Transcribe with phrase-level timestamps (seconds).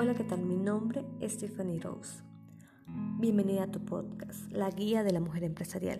[0.00, 0.44] Hola, ¿qué tal?
[0.44, 2.22] Mi nombre es Stephanie Rose.
[3.18, 5.98] Bienvenida a tu podcast, La Guía de la Mujer Empresarial.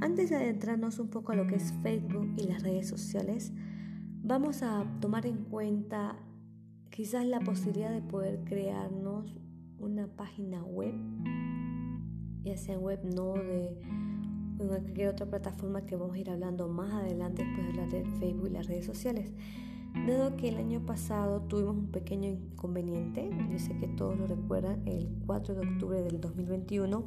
[0.00, 3.52] Antes de adentrarnos un poco a lo que es Facebook y las redes sociales,
[4.20, 6.16] vamos a tomar en cuenta
[6.90, 9.36] quizás la posibilidad de poder crearnos
[9.78, 10.96] una página web,
[12.42, 13.78] ya sea web no de
[14.58, 18.48] cualquier otra plataforma que vamos a ir hablando más adelante después de hablar de Facebook
[18.48, 19.32] y las redes sociales.
[20.04, 24.86] Dado que el año pasado tuvimos un pequeño inconveniente, yo sé que todos lo recuerdan,
[24.86, 27.04] el 4 de octubre del 2021,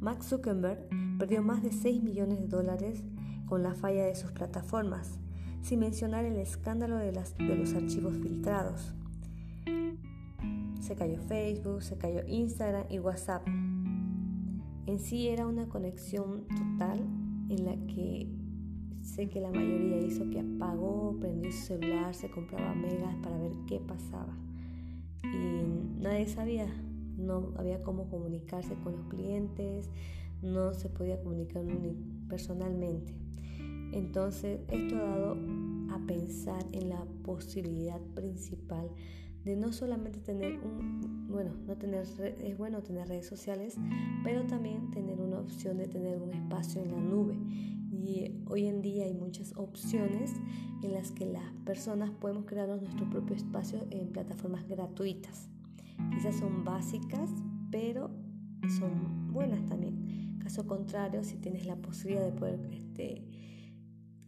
[0.00, 0.88] Max Zuckerberg
[1.18, 3.02] perdió más de 6 millones de dólares
[3.46, 5.18] con la falla de sus plataformas,
[5.62, 8.94] sin mencionar el escándalo de, de los archivos filtrados.
[10.80, 13.46] Se cayó Facebook, se cayó Instagram y WhatsApp.
[14.86, 17.00] En sí era una conexión total
[17.48, 18.28] en la que
[19.14, 23.50] Sé que la mayoría hizo que apagó, prendió su celular, se compraba megas para ver
[23.66, 24.36] qué pasaba.
[25.24, 26.68] Y nadie sabía,
[27.18, 29.90] no había cómo comunicarse con los clientes,
[30.42, 31.64] no se podía comunicar
[32.28, 33.12] personalmente.
[33.92, 35.36] Entonces, esto ha dado
[35.92, 38.88] a pensar en la posibilidad principal
[39.44, 42.06] de no solamente tener un, bueno, no tener,
[42.42, 43.76] es bueno tener redes sociales,
[44.22, 47.34] pero también tener una opción de tener un espacio en la nube
[48.00, 50.32] y hoy en día hay muchas opciones
[50.82, 55.48] en las que las personas podemos crearnos nuestro propio espacio en plataformas gratuitas.
[56.10, 57.30] Quizás son básicas,
[57.70, 58.10] pero
[58.78, 60.38] son buenas también.
[60.42, 63.24] Caso contrario, si tienes la posibilidad de poder este,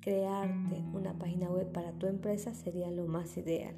[0.00, 3.75] crearte una página web para tu empresa, sería lo más ideal.